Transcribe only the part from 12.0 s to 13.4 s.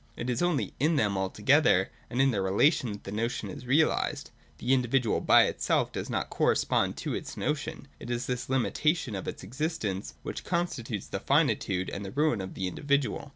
the ruin of the individual.